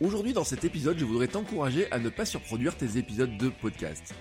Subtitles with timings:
[0.00, 4.14] Aujourd'hui dans cet épisode, je voudrais t'encourager à ne pas surproduire tes épisodes de podcast.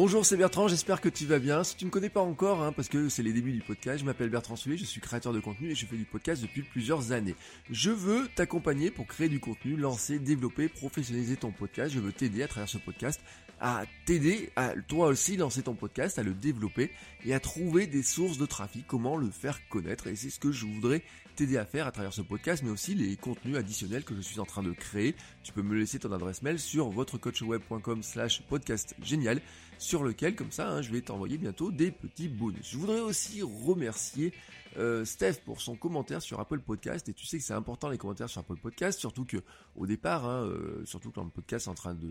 [0.00, 1.64] Bonjour, c'est Bertrand, j'espère que tu vas bien.
[1.64, 3.98] Si tu ne me connais pas encore, hein, parce que c'est les débuts du podcast,
[3.98, 6.62] je m'appelle Bertrand Soulet, je suis créateur de contenu et je fais du podcast depuis
[6.62, 7.34] plusieurs années.
[7.68, 11.92] Je veux t'accompagner pour créer du contenu, lancer, développer, professionnaliser ton podcast.
[11.92, 13.20] Je veux t'aider à travers ce podcast
[13.60, 16.90] à t'aider à toi aussi lancer ton podcast, à le développer
[17.24, 20.06] et à trouver des sources de trafic, comment le faire connaître.
[20.06, 21.02] Et c'est ce que je voudrais
[21.36, 24.40] t'aider à faire à travers ce podcast, mais aussi les contenus additionnels que je suis
[24.40, 25.14] en train de créer.
[25.42, 29.40] Tu peux me laisser ton adresse mail sur votrecoachweb.com slash podcast génial,
[29.78, 32.70] sur lequel, comme ça, hein, je vais t'envoyer bientôt des petits bonus.
[32.72, 34.32] Je voudrais aussi remercier
[34.76, 37.98] euh, Steph pour son commentaire sur Apple Podcast et tu sais que c'est important les
[37.98, 39.38] commentaires sur Apple Podcast surtout que
[39.76, 42.10] au départ hein, euh, surtout quand le podcast est en train de,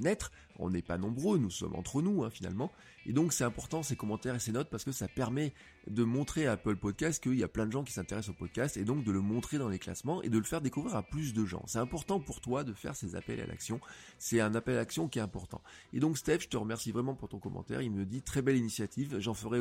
[0.00, 2.70] naître on n'est pas nombreux nous sommes entre nous hein, finalement
[3.06, 5.52] et donc c'est important ces commentaires et ces notes parce que ça permet
[5.86, 8.76] de montrer à Apple Podcast qu'il y a plein de gens qui s'intéressent au podcast
[8.76, 11.34] et donc de le montrer dans les classements et de le faire découvrir à plus
[11.34, 11.62] de gens.
[11.66, 13.80] C'est important pour toi de faire ces appels à l'action.
[14.18, 15.62] C'est un appel à l'action qui est important.
[15.92, 17.82] Et donc Steph, je te remercie vraiment pour ton commentaire.
[17.82, 19.18] Il me dit très belle initiative.
[19.18, 19.60] J'en ferai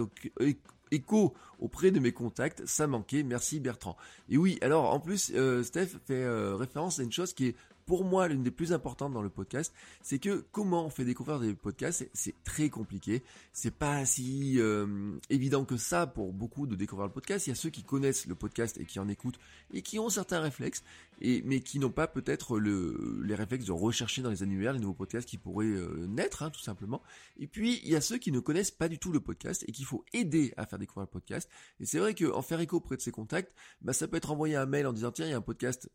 [0.94, 3.98] écho auprès de mes contacts, ça manquait, merci Bertrand.
[4.30, 7.56] Et oui, alors en plus, euh, Steph fait euh, référence à une chose qui est
[7.86, 11.40] pour moi l'une des plus importantes dans le podcast, c'est que comment on fait découvrir
[11.40, 13.24] des podcasts, c'est très compliqué.
[13.52, 17.48] C'est pas si euh, évident que ça pour beaucoup de découvrir le podcast.
[17.48, 19.40] Il y a ceux qui connaissent le podcast et qui en écoutent
[19.74, 20.84] et qui ont certains réflexes,
[21.22, 24.94] mais qui n'ont pas peut-être le, les réflexes de rechercher dans les annuaires les nouveaux
[24.94, 27.02] podcasts qui pourraient euh, naître, hein, tout simplement.
[27.38, 29.72] Et puis il y a ceux qui ne connaissent pas du tout le podcast et
[29.72, 31.50] qu'il faut aider à faire découvrir le podcast.
[31.80, 34.56] Et c'est vrai qu'en faire écho auprès de ses contacts, bah, ça peut être envoyer
[34.56, 35.90] un mail en disant tiens il y a un podcast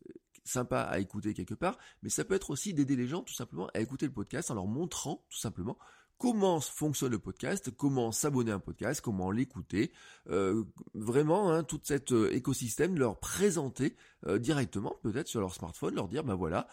[0.49, 3.67] sympa à écouter quelque part, mais ça peut être aussi d'aider les gens tout simplement
[3.73, 5.77] à écouter le podcast en leur montrant tout simplement
[6.19, 9.91] comment fonctionne le podcast, comment s'abonner à un podcast, comment l'écouter,
[10.29, 13.95] euh, vraiment hein, tout cet euh, écosystème, leur présenter
[14.27, 16.67] euh, directement peut-être sur leur smartphone, leur dire ben voilà,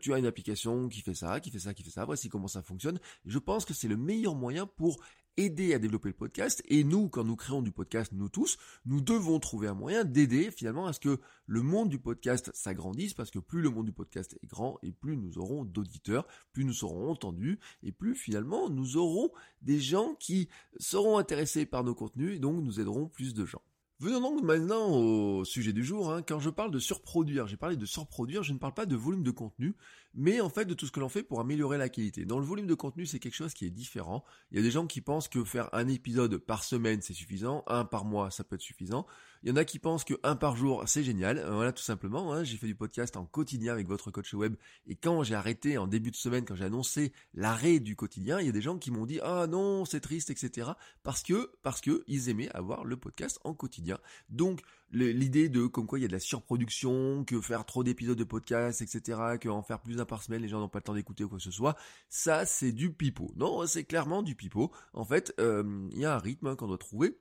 [0.00, 2.46] tu as une application qui fait ça, qui fait ça, qui fait ça, voici comment
[2.46, 3.00] ça fonctionne.
[3.26, 5.00] Je pense que c'est le meilleur moyen pour
[5.38, 6.62] aider à développer le podcast.
[6.66, 10.50] Et nous, quand nous créons du podcast, nous tous, nous devons trouver un moyen d'aider
[10.50, 13.92] finalement à ce que le monde du podcast s'agrandisse, parce que plus le monde du
[13.92, 18.68] podcast est grand, et plus nous aurons d'auditeurs, plus nous serons entendus, et plus finalement
[18.68, 19.30] nous aurons
[19.62, 20.48] des gens qui
[20.78, 23.62] seront intéressés par nos contenus, et donc nous aiderons plus de gens.
[24.00, 26.12] Venons donc maintenant au sujet du jour.
[26.12, 26.22] Hein.
[26.22, 29.24] Quand je parle de surproduire, j'ai parlé de surproduire, je ne parle pas de volume
[29.24, 29.74] de contenu,
[30.14, 32.24] mais en fait de tout ce que l'on fait pour améliorer la qualité.
[32.24, 34.24] Dans le volume de contenu, c'est quelque chose qui est différent.
[34.50, 37.64] Il y a des gens qui pensent que faire un épisode par semaine, c'est suffisant,
[37.66, 39.06] un par mois, ça peut être suffisant.
[39.42, 41.38] Il y en a qui pensent que un par jour, c'est génial.
[41.38, 42.32] Euh, voilà, tout simplement.
[42.32, 42.44] Hein.
[42.44, 45.86] J'ai fait du podcast en quotidien avec votre coach web, et quand j'ai arrêté en
[45.86, 48.90] début de semaine, quand j'ai annoncé l'arrêt du quotidien, il y a des gens qui
[48.90, 50.70] m'ont dit ah non, c'est triste, etc.
[51.02, 53.98] Parce que parce que ils aimaient avoir le podcast en quotidien.
[54.28, 58.18] Donc l'idée de comme quoi il y a de la surproduction, que faire trop d'épisodes
[58.18, 60.84] de podcast, etc., que en faire plus d'un par semaine, les gens n'ont pas le
[60.84, 61.76] temps d'écouter ou quoi que ce soit,
[62.08, 63.32] ça c'est du pipeau.
[63.36, 64.72] Non, c'est clairement du pipeau.
[64.92, 67.18] En fait, euh, il y a un rythme hein, qu'on doit trouver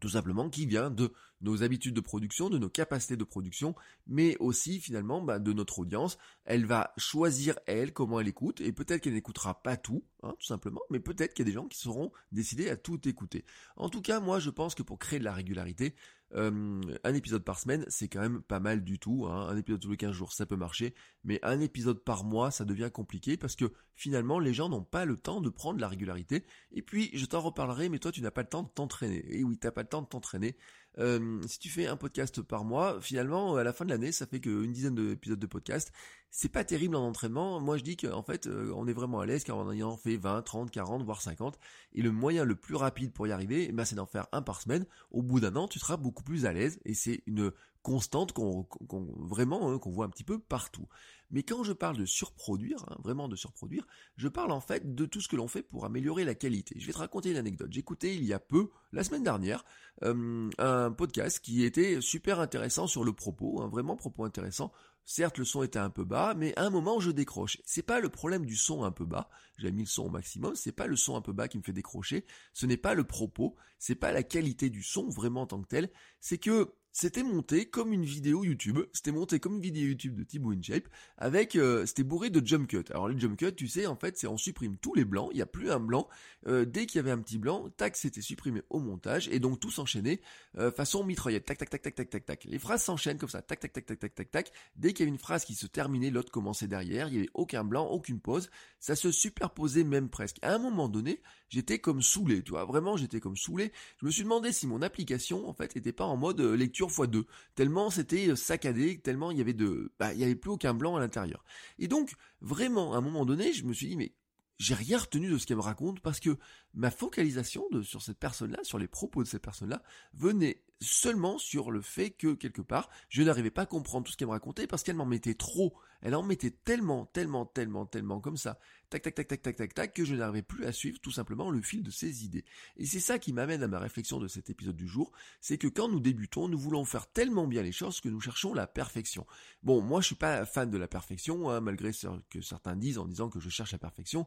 [0.00, 3.74] tout simplement qui vient de nos habitudes de production, de nos capacités de production,
[4.06, 6.18] mais aussi finalement bah, de notre audience.
[6.44, 10.46] Elle va choisir elle comment elle écoute, et peut-être qu'elle n'écoutera pas tout, hein, tout
[10.46, 13.44] simplement, mais peut-être qu'il y a des gens qui seront décidés à tout écouter.
[13.76, 15.94] En tout cas, moi je pense que pour créer de la régularité,
[16.34, 19.26] euh, un épisode par semaine, c'est quand même pas mal du tout.
[19.26, 19.48] Hein.
[19.48, 20.94] Un épisode tous les 15 jours, ça peut marcher.
[21.24, 25.04] Mais un épisode par mois, ça devient compliqué parce que finalement, les gens n'ont pas
[25.04, 26.44] le temps de prendre la régularité.
[26.72, 29.24] Et puis, je t'en reparlerai, mais toi, tu n'as pas le temps de t'entraîner.
[29.28, 30.56] Et oui, t'as pas le temps de t'entraîner.
[30.96, 34.40] Si tu fais un podcast par mois, finalement, à la fin de l'année, ça fait
[34.40, 35.92] qu'une dizaine d'épisodes de podcast.
[36.34, 37.60] C'est pas terrible en entraînement.
[37.60, 40.16] Moi, je dis qu'en fait, euh, on est vraiment à l'aise car on en fait
[40.16, 41.58] 20, 30, 40, voire 50.
[41.92, 44.40] Et le moyen le plus rapide pour y arriver, eh ben, c'est d'en faire un
[44.40, 44.86] par semaine.
[45.10, 46.80] Au bout d'un an, tu seras beaucoup plus à l'aise.
[46.86, 47.52] Et c'est une
[47.82, 50.88] constante hein, qu'on voit un petit peu partout.
[51.30, 55.06] Mais quand je parle de surproduire, hein, vraiment de surproduire, je parle en fait de
[55.06, 56.76] tout ce que l'on fait pour améliorer la qualité.
[56.78, 57.74] Je vais te raconter une anecdote.
[57.76, 59.64] Écouté il y a peu, la semaine dernière,
[60.02, 64.72] euh, un podcast qui était super intéressant sur le propos, un vraiment propos intéressant.
[65.04, 67.58] Certes, le son était un peu bas, mais à un moment, je décroche.
[67.64, 69.28] C'est pas le problème du son un peu bas.
[69.58, 70.54] J'ai mis le son au maximum.
[70.54, 72.24] C'est pas le son un peu bas qui me fait décrocher.
[72.52, 73.56] Ce n'est pas le propos.
[73.78, 75.90] C'est pas la qualité du son vraiment en tant que tel.
[76.20, 78.78] C'est que c'était monté comme une vidéo YouTube.
[78.92, 82.68] C'était monté comme une vidéo YouTube de Thibaut InShape avec, euh, c'était bourré de jump
[82.68, 82.84] cut.
[82.90, 85.30] Alors les jump cut, tu sais, en fait, c'est on supprime tous les blancs.
[85.32, 86.06] Il n'y a plus un blanc.
[86.46, 89.58] Euh, dès qu'il y avait un petit blanc, tac, c'était supprimé au montage et donc
[89.58, 90.20] tout s'enchaînait
[90.58, 91.46] euh, façon mitraillette.
[91.46, 92.44] Tac, tac, tac, tac, tac, tac.
[92.44, 93.40] Les phrases s'enchaînent comme ça.
[93.40, 94.52] Tac, tac, tac, tac, tac, tac, tac.
[94.92, 97.08] Qu'il y avait une phrase qui se terminait, l'autre commençait derrière.
[97.08, 98.50] Il n'y avait aucun blanc, aucune pause.
[98.80, 100.38] Ça se superposait même presque.
[100.42, 102.52] À un moment donné, j'étais comme saoulé, tu.
[102.52, 103.72] Vraiment, j'étais comme saoulé.
[104.00, 107.24] Je me suis demandé si mon application, en fait, n'était pas en mode lecture x2
[107.54, 109.56] tellement c'était euh, saccadé, tellement il y avait
[109.98, 111.44] bah, il avait plus aucun blanc à l'intérieur.
[111.78, 114.12] Et donc, vraiment, à un moment donné, je me suis dit, mais
[114.58, 116.36] j'ai rien retenu de ce qu'elle me raconte parce que
[116.74, 119.82] ma focalisation sur cette personne-là, sur les propos de cette personne-là,
[120.14, 124.16] venait seulement sur le fait que, quelque part, je n'arrivais pas à comprendre tout ce
[124.16, 125.74] qu'elle me racontait parce qu'elle m'en mettait trop.
[126.02, 128.58] Elle en mettait tellement, tellement, tellement, tellement comme ça
[128.92, 131.50] tac, tac, tac, tac, tac, tac, tac, que je n'arrivais plus à suivre tout simplement
[131.50, 132.44] le fil de ses idées.
[132.76, 135.66] Et c'est ça qui m'amène à ma réflexion de cet épisode du jour, c'est que
[135.66, 139.26] quand nous débutons, nous voulons faire tellement bien les choses que nous cherchons la perfection.
[139.62, 142.98] Bon, moi je suis pas fan de la perfection, hein, malgré ce que certains disent
[142.98, 144.26] en disant que je cherche la perfection.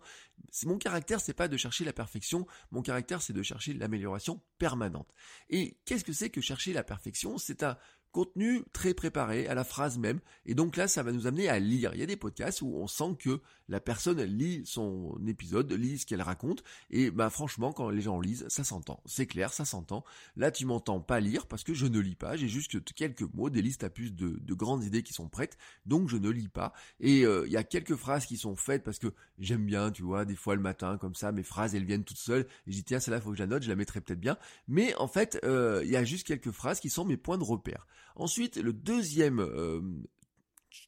[0.64, 5.14] Mon caractère, c'est pas de chercher la perfection, mon caractère c'est de chercher l'amélioration permanente.
[5.50, 7.38] Et qu'est-ce que c'est que chercher la perfection?
[7.38, 7.78] C'est un
[8.16, 10.22] contenu très préparé à la phrase même.
[10.46, 11.92] Et donc là, ça va nous amener à lire.
[11.94, 15.98] Il y a des podcasts où on sent que la personne lit son épisode, lit
[15.98, 16.64] ce qu'elle raconte.
[16.92, 19.02] Et bah franchement, quand les gens lisent, ça s'entend.
[19.06, 20.06] C'est clair, ça s'entend.
[20.38, 22.38] Là, tu m'entends pas lire parce que je ne lis pas.
[22.38, 25.58] J'ai juste quelques mots, des listes à plus de, grandes idées qui sont prêtes.
[25.86, 26.72] Donc je ne lis pas.
[27.02, 29.08] Et euh, il y a quelques phrases qui sont faites parce que
[29.40, 32.16] j'aime bien, tu vois, des fois le matin comme ça, mes phrases elles viennent toutes
[32.16, 32.48] seules.
[32.66, 34.38] Et je tiens, celle-là faut que je la note, je la mettrai peut-être bien.
[34.70, 37.44] Mais en fait, euh, il y a juste quelques phrases qui sont mes points de
[37.44, 37.86] repère.
[38.16, 39.82] Ensuite, le deuxième euh,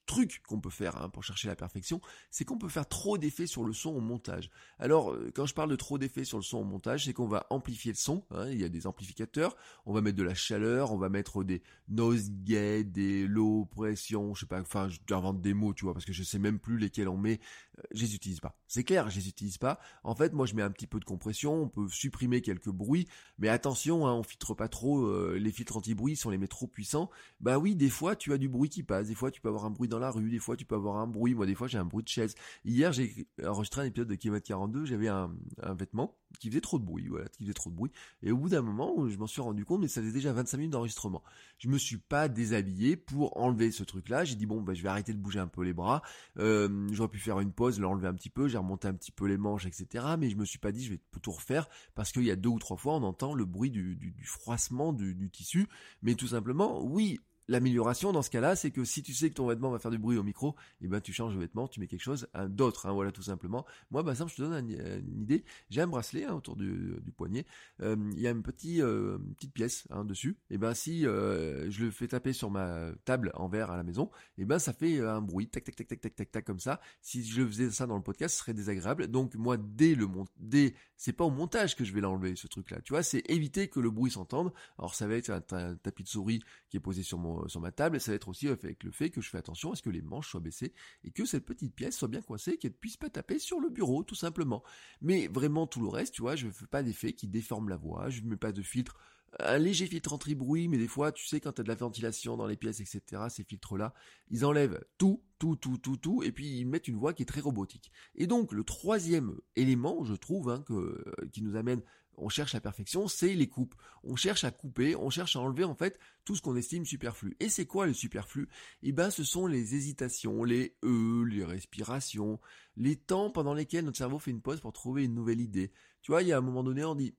[0.08, 2.02] truc qu'on peut faire hein, pour chercher la perfection,
[2.32, 4.50] c'est qu'on peut faire trop d'effets sur le son au montage.
[4.80, 7.28] Alors, euh, quand je parle de trop d'effets sur le son au montage, c'est qu'on
[7.28, 9.56] va amplifier le son, hein, il y a des amplificateurs,
[9.86, 14.34] on va mettre de la chaleur, on va mettre des noise gate, des low pression,
[14.34, 16.78] je sais pas, enfin, j'invente des mots, tu vois, parce que je sais même plus
[16.78, 17.40] lesquels on met,
[17.78, 18.56] euh, je les utilise pas.
[18.68, 19.80] C'est clair, je les utilise pas.
[20.04, 23.08] En fait, moi, je mets un petit peu de compression, on peut supprimer quelques bruits,
[23.38, 26.48] mais attention, hein, on filtre pas trop, euh, les filtres anti-bruit, si on les met
[26.48, 27.10] trop puissants,
[27.40, 29.66] bah oui, des fois, tu as du bruit qui passe, des fois, tu peux avoir
[29.66, 31.68] un bruit dans la rue, des fois tu peux avoir un bruit, moi des fois
[31.68, 32.36] j'ai un bruit de chaise.
[32.66, 35.32] Hier j'ai enregistré un épisode de Kilomètre 42, j'avais un,
[35.78, 37.92] vêtement qui faisait trop de bruit, voilà, qui faisait trop de bruit.
[38.22, 40.58] Et au bout d'un moment, je m'en suis rendu compte, mais ça faisait déjà 25
[40.58, 41.24] minutes d'enregistrement.
[41.58, 44.24] Je me suis pas déshabillé pour enlever ce truc-là.
[44.26, 46.02] J'ai dit bon, bah, je vais arrêter de bouger un peu les bras.
[46.38, 48.48] Euh, j'aurais pu faire une pause, l'enlever un petit peu.
[48.48, 50.06] J'ai remonté un petit peu les manches, etc.
[50.20, 52.50] Mais je me suis pas dit je vais tout refaire parce qu'il y a deux
[52.50, 55.68] ou trois fois on entend le bruit du, froissement du tissu.
[56.02, 59.48] Mais tout simplement, oui, L'amélioration dans ce cas-là, c'est que si tu sais que ton
[59.48, 61.88] vêtement va faire du bruit au micro, eh ben tu changes de vêtement, tu mets
[61.88, 63.66] quelque chose d'autre, hein, voilà tout simplement.
[63.92, 65.46] Moi, bah simple, je te donne une, idée.
[65.70, 67.46] J'ai un bracelet hein, autour du, poignet.
[67.82, 70.38] Euh, il y a une, petit, euh, petite pièce hein, dessus.
[70.50, 73.78] Et eh ben si euh, je le fais taper sur ma table en verre à
[73.78, 76.32] la maison, et eh ben ça fait un bruit, tac tac tac tac tac tac
[76.32, 76.82] tac comme ça.
[77.02, 79.08] Si je faisais ça dans le podcast, ce serait désagréable.
[79.08, 82.48] Donc moi, dès le mont dès c'est pas au montage que je vais l'enlever ce
[82.48, 82.82] truc-là.
[82.82, 84.52] Tu vois, c'est éviter que le bruit s'entende.
[84.80, 87.72] Alors ça va être un tapis de souris qui est posé sur mon sur ma
[87.72, 89.82] table, et ça va être aussi avec le fait que je fais attention à ce
[89.82, 90.74] que les manches soient baissées
[91.04, 94.04] et que cette petite pièce soit bien coincée, qu'elle puisse pas taper sur le bureau,
[94.04, 94.64] tout simplement.
[95.02, 98.10] Mais vraiment tout le reste, tu vois, je fais pas d'effet qui déforme la voix,
[98.10, 98.98] je ne mets pas de filtre
[99.40, 102.38] un léger filtre anti-bruit, mais des fois, tu sais, quand tu as de la ventilation
[102.38, 103.94] dans les pièces, etc., ces filtres-là,
[104.30, 107.28] ils enlèvent tout, tout, tout, tout, tout, et puis ils mettent une voix qui est
[107.28, 107.92] très robotique.
[108.16, 111.82] Et donc, le troisième élément, je trouve, hein, que, euh, qui nous amène
[112.18, 113.76] on cherche la perfection, c'est les coupes.
[114.04, 117.38] On cherche à couper, on cherche à enlever en fait tout ce qu'on estime superflu.
[117.40, 118.50] Et c'est quoi le superflu?
[118.82, 122.40] Eh ben ce sont les hésitations, les e, les respirations,
[122.76, 125.72] les temps pendant lesquels notre cerveau fait une pause pour trouver une nouvelle idée.
[126.02, 127.16] Tu vois, il y a un moment donné, on dit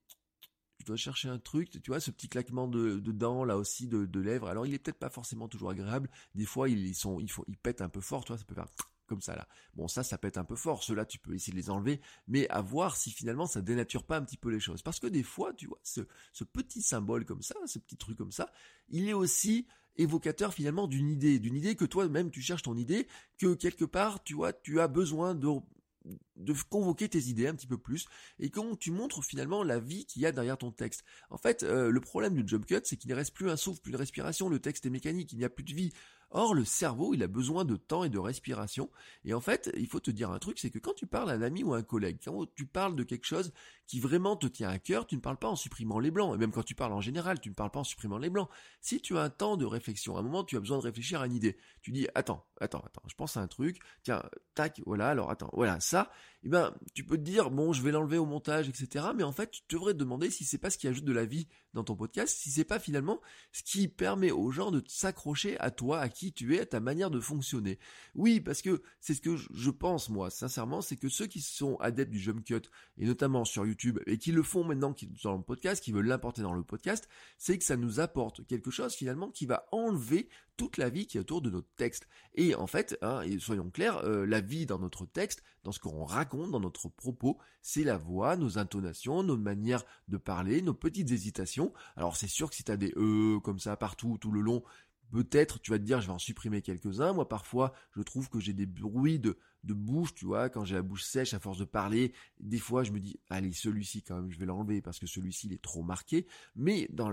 [0.89, 4.49] dois chercher un truc, tu vois, ce petit claquement de, dents là aussi de, lèvres.
[4.49, 6.11] Alors il est peut-être pas forcément toujours agréable.
[6.35, 8.55] Des fois ils sont, ils, font, ils pètent un peu fort, tu vois, ça peut
[8.55, 8.69] faire
[9.07, 9.49] comme ça là.
[9.75, 12.49] Bon ça ça être un peu fort, ceux-là tu peux essayer de les enlever, mais
[12.49, 14.83] à voir si finalement ça dénature pas un petit peu les choses.
[14.83, 16.03] Parce que des fois, tu vois, ce,
[16.45, 18.51] petit symbole comme ça, ce petit truc comme ça,
[18.89, 19.67] il est aussi
[19.97, 24.23] évocateur finalement d'une idée, d'une idée que toi-même tu cherches ton idée, que quelque part
[24.23, 25.49] tu vois, tu as besoin de
[26.37, 28.07] de convoquer tes idées un petit peu plus
[28.39, 31.05] et quand tu montres finalement la vie qu'il y a derrière ton texte.
[31.31, 33.81] En fait, euh, le problème du jump cut, c'est qu'il ne reste plus un souffle,
[33.81, 35.93] plus une respiration, le texte est mécanique, il n'y a plus de vie.
[36.31, 38.91] Or, le cerveau, il a besoin de temps et de respiration.
[39.25, 41.35] Et en fait, il faut te dire un truc, c'est que quand tu parles à
[41.35, 43.53] un ami ou à un collègue, quand tu parles de quelque chose
[43.87, 46.35] qui vraiment te tient à cœur, tu ne parles pas en supprimant les blancs.
[46.35, 48.51] Et même quand tu parles en général, tu ne parles pas en supprimant les blancs.
[48.83, 51.23] Si tu as un temps de réflexion, à un moment, tu as besoin de réfléchir
[51.23, 51.57] à une idée.
[51.81, 53.81] Tu dis, attends, attends, attends, je pense à un truc.
[54.03, 54.23] Tiens,
[54.55, 56.11] tac, voilà, alors attends, voilà, ça.
[56.45, 59.07] Eh ben, tu peux te dire, bon, je vais l'enlever au montage, etc.
[59.17, 61.25] Mais en fait, tu devrais te demander si c'est pas ce qui ajoute de la
[61.25, 63.21] vie dans ton podcast, si c'est pas finalement
[63.53, 66.81] ce qui permet aux gens de s'accrocher à toi, à qui tu es, à ta
[66.81, 67.79] manière de fonctionner.
[68.15, 71.77] Oui, parce que c'est ce que je pense, moi, sincèrement, c'est que ceux qui sont
[71.77, 72.63] adeptes du jump cut,
[72.99, 76.43] et notamment sur YouTube, et qui le font maintenant dans le podcast, qui veulent l'importer
[76.43, 80.29] dans le podcast, c'est que ça nous apporte quelque chose finalement qui va enlever
[80.59, 82.09] toute la vie qui est autour de notre texte.
[82.35, 86.05] Et en fait, hein, soyons clairs, euh, la vie dans notre texte, dans ce qu'on
[86.05, 91.11] raconte, dans notre propos, c'est la voix, nos intonations, nos manières de parler, nos petites
[91.11, 91.73] hésitations.
[91.97, 94.63] Alors c'est sûr que si tu as des e comme ça partout, tout le long,
[95.11, 97.13] Peut-être tu vas te dire je vais en supprimer quelques-uns.
[97.13, 100.83] Moi parfois je trouve que j'ai des bruits de, bouche, tu vois, quand j'ai la
[100.83, 102.13] bouche sèche à force de parler.
[102.41, 105.47] Des fois je me dis allez celui-ci quand même je vais l'enlever parce que celui-ci
[105.47, 106.27] il est trop marqué.
[106.57, 107.11] Mais dans,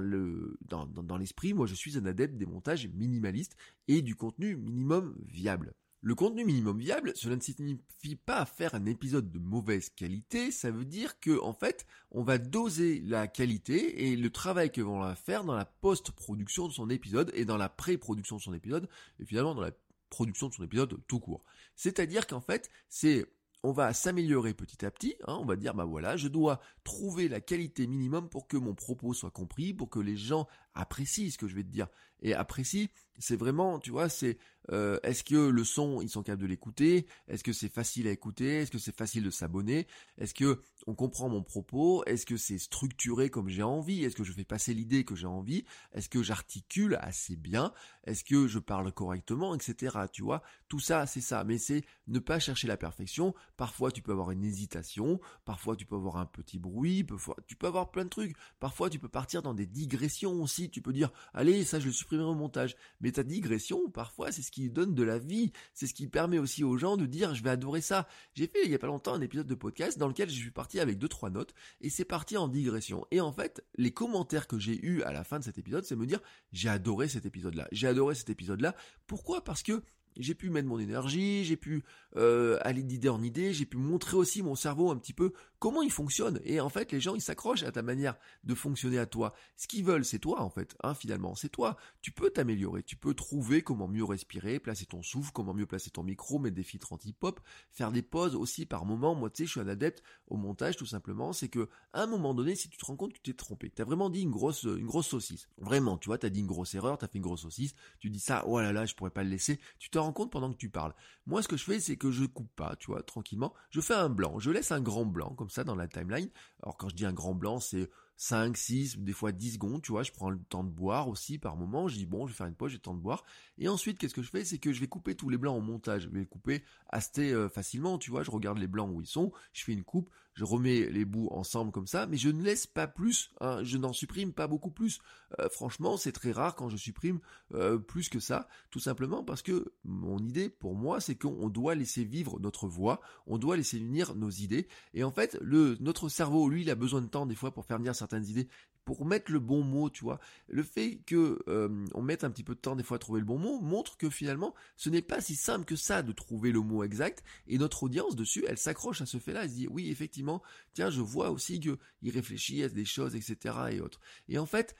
[0.67, 3.55] dans l'esprit moi je suis un adepte des montages minimalistes
[3.87, 5.73] et du contenu minimum viable.
[6.05, 10.69] Le contenu minimum viable, cela ne signifie pas faire un épisode de mauvaise qualité, ça
[10.69, 14.99] veut dire que en fait, on va doser la qualité et le travail que l'on
[14.99, 18.87] va faire dans la post-production de son épisode et dans la pré-production de son épisode
[19.19, 19.71] et finalement dans la
[20.11, 21.43] production de son épisode tout court.
[21.75, 23.25] C'est-à-dire qu'en fait, c'est
[23.63, 25.15] on va s'améliorer petit à petit.
[25.25, 28.75] Hein, on va dire, bah voilà, je dois trouver la qualité minimum pour que mon
[28.75, 31.87] propos soit compris, pour que les gens apprécient ce que je vais te dire.
[32.21, 32.87] Et apprécient,
[33.19, 34.37] c'est vraiment, tu vois, c'est
[34.71, 37.05] euh, est-ce que le son, ils sont capables de l'écouter?
[37.27, 38.61] Est-ce que c'est facile à écouter?
[38.61, 39.87] Est-ce que c'est facile de s'abonner?
[40.17, 42.03] Est-ce que on comprend mon propos?
[42.05, 44.03] Est-ce que c'est structuré comme j'ai envie?
[44.03, 45.65] Est-ce que je fais passer l'idée que j'ai envie?
[45.93, 47.73] Est-ce que j'articule assez bien?
[48.05, 49.97] Est-ce que je parle correctement, etc.
[50.11, 51.43] Tu vois, tout ça, c'est ça.
[51.43, 53.33] Mais c'est ne pas chercher la perfection.
[53.57, 55.19] Parfois, tu peux avoir une hésitation.
[55.43, 57.03] Parfois, tu peux avoir un petit bruit.
[57.03, 58.35] Parfois, tu peux avoir plein de trucs.
[58.59, 60.64] Parfois, tu peux partir dans des digressions aussi.
[60.69, 62.75] Tu peux dire, allez, ça, je le supprimerai au montage.
[63.01, 65.51] Mais ta digression, parfois, c'est ce qui donne de la vie.
[65.73, 68.07] C'est ce qui permet aussi aux gens de dire je vais adorer ça.
[68.33, 70.51] J'ai fait il y a pas longtemps un épisode de podcast dans lequel je suis
[70.51, 73.05] parti avec deux trois notes et c'est parti en digression.
[73.11, 75.95] Et en fait, les commentaires que j'ai eu à la fin de cet épisode, c'est
[75.95, 76.19] me dire
[76.51, 77.67] j'ai adoré cet épisode-là.
[77.71, 78.75] J'ai adoré cet épisode-là.
[79.07, 79.43] Pourquoi?
[79.43, 79.83] Parce que
[80.17, 81.83] j'ai pu mettre mon énergie, j'ai pu
[82.15, 85.33] euh, aller d'idée en idée, j'ai pu montrer aussi mon cerveau un petit peu
[85.65, 86.39] comment il fonctionne.
[86.43, 89.33] Et en fait, les gens, ils s'accrochent à ta manière de fonctionner à toi.
[89.57, 91.75] Ce qu'ils veulent, c'est toi, en fait, hein, finalement, c'est toi.
[92.03, 95.89] Tu peux t'améliorer, tu peux trouver comment mieux respirer, placer ton souffle, comment mieux placer
[95.89, 97.39] ton micro, mettre des filtres anti-pop,
[97.71, 99.15] faire des pauses aussi par moment.
[99.15, 101.33] Moi, tu sais, je suis un adepte au montage, tout simplement.
[101.33, 103.71] C'est que, à un moment donné, si tu te rends compte que tu t'es trompé,
[103.75, 105.47] tu as vraiment dit une grosse, une grosse saucisse.
[105.57, 107.73] Vraiment, tu vois, tu as dit une grosse erreur, tu as fait une grosse saucisse,
[107.97, 109.59] tu dis ça, oh là là, je pourrais pas le laisser.
[109.79, 110.93] Tu te rends compte pendant que tu parles.
[111.25, 113.51] Moi, ce que je fais, c'est que je coupe pas, tu vois, tranquillement.
[113.71, 116.29] Je fais un blanc, je laisse un grand blanc, comme ça, dans la timeline.
[116.61, 119.91] Alors, quand je dis un grand blanc, c'est 5, 6, des fois 10 secondes, tu
[119.91, 122.37] vois, je prends le temps de boire aussi par moment, je dis bon, je vais
[122.37, 123.23] faire une pause, j'ai temps de boire.
[123.57, 124.45] Et ensuite, qu'est-ce que je fais?
[124.45, 127.49] C'est que je vais couper tous les blancs en montage, je vais couper assez euh,
[127.49, 130.43] facilement, tu vois, je regarde les blancs où ils sont, je fais une coupe, je
[130.43, 133.93] remets les bouts ensemble comme ça, mais je ne laisse pas plus, hein, je n'en
[133.93, 134.99] supprime pas beaucoup plus.
[135.39, 137.19] Euh, franchement, c'est très rare quand je supprime
[137.53, 141.73] euh, plus que ça, tout simplement parce que mon idée pour moi, c'est qu'on doit
[141.73, 146.09] laisser vivre notre voix, on doit laisser venir nos idées, et en fait, le notre
[146.09, 148.47] cerveau, lui, il a besoin de temps des fois pour faire venir certaines idées
[148.85, 150.19] pour mettre le bon mot, tu vois.
[150.47, 153.19] Le fait que euh, on mette un petit peu de temps des fois à trouver
[153.19, 156.51] le bon mot montre que finalement ce n'est pas si simple que ça de trouver
[156.51, 159.67] le mot exact et notre audience dessus, elle s'accroche à ce fait-là, elle se dit
[159.67, 160.41] oui effectivement,
[160.73, 163.99] tiens je vois aussi que il réfléchit à des choses etc et autres.
[164.29, 164.75] Et en fait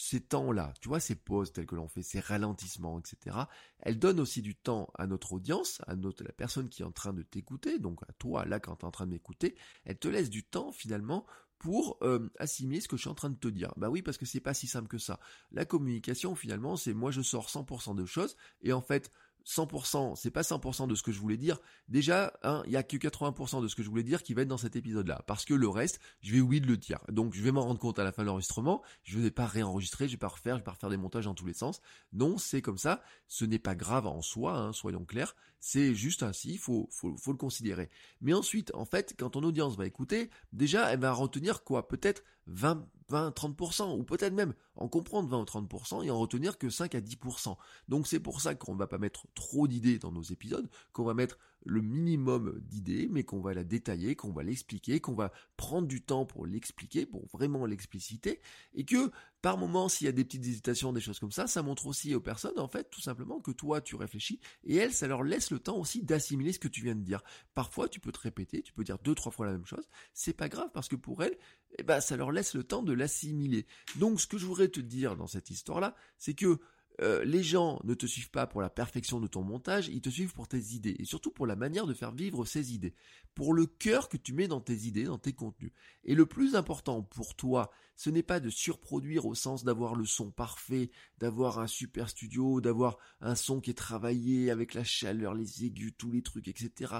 [0.00, 3.36] ces temps-là, tu vois, ces pauses telles que l'on fait, ces ralentissements, etc.,
[3.80, 6.90] elles donnent aussi du temps à notre audience, à notre, la personne qui est en
[6.90, 9.98] train de t'écouter, donc à toi, là, quand tu es en train de m'écouter, elle
[9.98, 11.26] te laisse du temps, finalement,
[11.60, 13.72] pour euh, assimiler ce que je suis en train de te dire.
[13.76, 15.20] Bah oui, parce que c'est pas si simple que ça.
[15.52, 19.12] La communication, finalement, c'est moi je sors 100% de choses, et en fait,
[19.46, 21.58] 100%, c'est pas 100% de ce que je voulais dire.
[21.88, 24.42] Déjà, hein, il y a que 80% de ce que je voulais dire qui va
[24.42, 27.00] être dans cet épisode-là, parce que le reste, je vais oublier de le dire.
[27.08, 28.82] Donc, je vais m'en rendre compte à la fin de l'enregistrement.
[29.02, 31.34] Je vais pas réenregistrer, je vais pas refaire, je vais pas refaire des montages dans
[31.34, 31.80] tous les sens.
[32.12, 33.02] Non, c'est comme ça.
[33.26, 35.34] Ce n'est pas grave en soi, hein, soyons clairs.
[35.60, 37.90] C'est juste ainsi, il faut, faut, faut le considérer.
[38.20, 41.86] Mais ensuite, en fait, quand ton audience va écouter, déjà, elle va retenir quoi?
[41.86, 46.58] Peut-être 20, 20, 30%, ou peut-être même en comprendre 20 ou 30% et en retenir
[46.58, 47.56] que 5 à 10%.
[47.88, 51.04] Donc c'est pour ça qu'on ne va pas mettre trop d'idées dans nos épisodes, qu'on
[51.04, 55.32] va mettre le minimum d'idées, mais qu'on va la détailler, qu'on va l'expliquer, qu'on va
[55.56, 58.40] prendre du temps pour l'expliquer, pour vraiment l'expliciter,
[58.74, 59.10] et que
[59.42, 62.14] par moment, s'il y a des petites hésitations, des choses comme ça, ça montre aussi
[62.14, 65.50] aux personnes, en fait, tout simplement que toi, tu réfléchis, et elles, ça leur laisse
[65.50, 67.22] le temps aussi d'assimiler ce que tu viens de dire.
[67.54, 70.34] Parfois, tu peux te répéter, tu peux dire deux, trois fois la même chose, c'est
[70.34, 71.38] pas grave, parce que pour elles,
[71.78, 73.66] eh ben, ça leur laisse le temps de l'assimiler.
[73.96, 76.60] Donc, ce que je voudrais te dire dans cette histoire-là, c'est que
[77.00, 80.10] euh, les gens ne te suivent pas pour la perfection de ton montage, ils te
[80.10, 82.94] suivent pour tes idées et surtout pour la manière de faire vivre ces idées,
[83.34, 85.72] pour le cœur que tu mets dans tes idées, dans tes contenus.
[86.04, 90.04] Et le plus important pour toi, ce n'est pas de surproduire au sens d'avoir le
[90.04, 95.34] son parfait, d'avoir un super studio, d'avoir un son qui est travaillé avec la chaleur,
[95.34, 96.94] les aigus, tous les trucs, etc.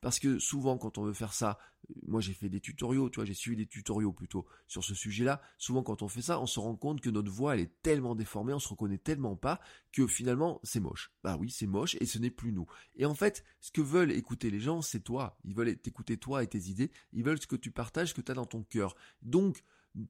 [0.00, 1.58] Parce que souvent, quand on veut faire ça,
[2.06, 5.40] moi j'ai fait des tutoriaux, tu vois, j'ai suivi des tutoriaux plutôt sur ce sujet-là.
[5.58, 8.14] Souvent, quand on fait ça, on se rend compte que notre voix, elle est tellement
[8.14, 9.60] déformée, on se reconnaît tellement pas
[9.92, 11.12] que finalement, c'est moche.
[11.22, 12.66] Bah oui, c'est moche et ce n'est plus nous.
[12.96, 15.38] Et en fait, ce que veulent écouter les gens, c'est toi.
[15.44, 16.90] Ils veulent t'écouter toi et tes idées.
[17.12, 18.94] Ils veulent ce que tu partages, ce que tu as dans ton cœur.
[19.22, 19.62] Donc,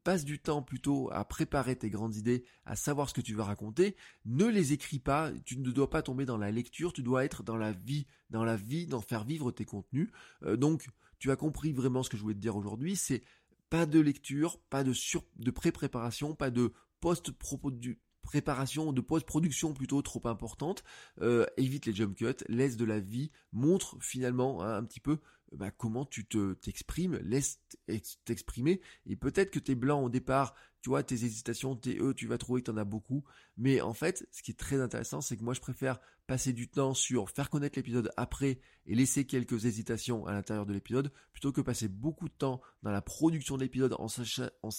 [0.02, 3.44] passe du temps plutôt à préparer tes grandes idées, à savoir ce que tu vas
[3.44, 7.24] raconter, ne les écris pas, tu ne dois pas tomber dans la lecture, tu dois
[7.24, 10.08] être dans la vie, dans la vie, d'en faire vivre tes contenus.
[10.42, 13.22] Euh, donc, tu as compris vraiment ce que je voulais te dire aujourd'hui, c'est
[13.70, 20.84] pas de lecture, pas de pré-préparation, pas de post-préparation, de post-production plutôt trop importante.
[21.20, 25.18] Euh, évite les jump cuts, laisse de la vie, montre finalement hein, un petit peu
[25.52, 27.60] bah, comment tu te t'exprimes, laisse
[28.24, 32.26] t'exprimer, et peut-être que t'es blanc au départ, tu vois, tes hésitations, tes e, tu
[32.26, 33.24] vas trouver que t'en as beaucoup,
[33.56, 36.68] mais en fait, ce qui est très intéressant, c'est que moi je préfère passer du
[36.68, 41.52] temps sur faire connaître l'épisode après et laisser quelques hésitations à l'intérieur de l'épisode, plutôt
[41.52, 44.06] que passer beaucoup de temps dans la production de l'épisode en,
[44.62, 44.70] en,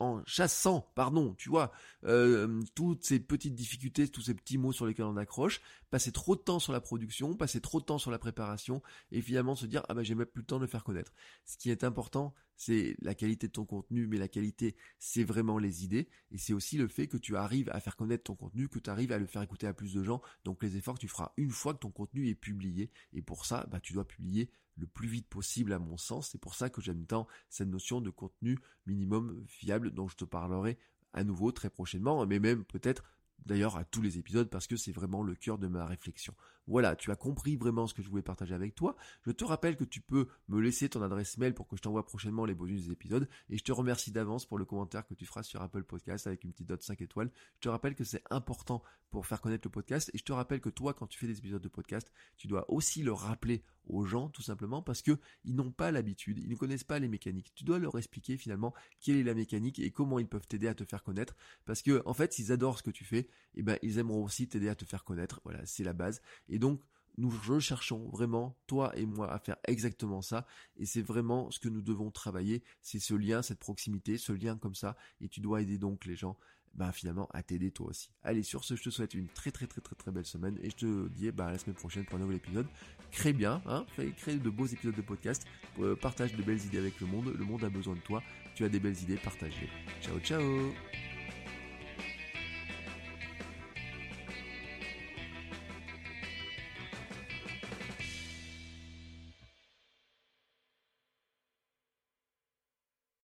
[0.00, 1.72] en chassant, pardon, tu vois,
[2.04, 5.60] euh, toutes ces petites difficultés, tous ces petits mots sur lesquels on accroche,
[5.90, 9.20] passer trop de temps sur la production, passer trop de temps sur la préparation, et
[9.20, 11.12] finalement se dire, ah bah j'ai même plus le temps de le faire connaître.
[11.44, 15.58] Ce qui est important, c'est la qualité de ton contenu, mais la qualité, c'est vraiment
[15.58, 18.68] les idées, et c'est aussi le fait que tu arrives à faire connaître ton contenu,
[18.68, 21.08] que tu arrives à le faire écouter à plus de gens, donc les efforts tu
[21.08, 24.50] feras une fois que ton contenu est publié, et pour ça, bah, tu dois publier
[24.76, 28.00] le plus vite possible à mon sens, c'est pour ça que j'aime tant cette notion
[28.00, 30.78] de contenu minimum fiable dont je te parlerai
[31.12, 33.04] à nouveau très prochainement, mais même peut-être
[33.44, 36.34] d'ailleurs à tous les épisodes parce que c'est vraiment le cœur de ma réflexion.
[36.66, 38.96] Voilà, tu as compris vraiment ce que je voulais partager avec toi.
[39.24, 42.04] Je te rappelle que tu peux me laisser ton adresse mail pour que je t'envoie
[42.04, 45.26] prochainement les bonus des épisodes et je te remercie d'avance pour le commentaire que tu
[45.26, 47.30] feras sur Apple Podcast avec une petite note 5 étoiles.
[47.56, 50.60] Je te rappelle que c'est important pour faire connaître le podcast et je te rappelle
[50.60, 54.04] que toi quand tu fais des épisodes de podcast, tu dois aussi le rappeler aux
[54.04, 55.12] gens tout simplement parce que
[55.44, 57.52] ils n'ont pas l'habitude, ils ne connaissent pas les mécaniques.
[57.54, 60.74] Tu dois leur expliquer finalement quelle est la mécanique et comment ils peuvent t'aider à
[60.74, 63.78] te faire connaître parce que en fait, s'ils adorent ce que tu fais, eh ben
[63.82, 65.40] ils aimeront aussi t'aider à te faire connaître.
[65.44, 66.20] Voilà, c'est la base.
[66.58, 66.80] Donc
[67.18, 70.46] nous recherchons vraiment, toi et moi, à faire exactement ça.
[70.76, 72.62] Et c'est vraiment ce que nous devons travailler.
[72.82, 74.96] C'est ce lien, cette proximité, ce lien comme ça.
[75.20, 76.36] Et tu dois aider donc les gens
[76.76, 78.10] bah, finalement à t'aider toi aussi.
[78.22, 80.68] Allez, sur ce, je te souhaite une très très très très très belle semaine et
[80.68, 82.66] je te dis bah, à la semaine prochaine pour un nouvel épisode.
[83.10, 83.86] Crée bien, hein,
[84.18, 85.46] crée de beaux épisodes de podcast,
[85.78, 88.22] euh, partage de belles idées avec le monde, le monde a besoin de toi,
[88.54, 89.70] tu as des belles idées, partage-les.
[90.02, 90.42] Ciao ciao